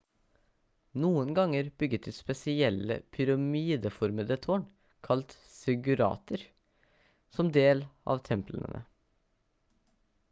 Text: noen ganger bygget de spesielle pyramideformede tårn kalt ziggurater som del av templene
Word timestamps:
noen 1.01 1.33
ganger 1.39 1.67
bygget 1.83 2.07
de 2.07 2.13
spesielle 2.19 2.97
pyramideformede 3.17 4.39
tårn 4.47 4.65
kalt 5.09 5.37
ziggurater 5.59 6.47
som 7.39 7.55
del 7.61 7.87
av 8.17 8.27
templene 8.33 8.85